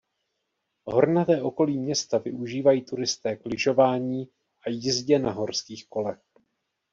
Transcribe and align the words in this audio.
Hornaté 0.85 1.41
okolí 1.41 1.77
města 1.77 2.17
využívají 2.17 2.81
turisté 2.85 3.35
k 3.35 3.45
lyžování 3.45 4.29
a 4.65 4.69
jízdě 4.69 5.19
na 5.19 5.31
horských 5.31 5.87
kolech. 5.89 6.21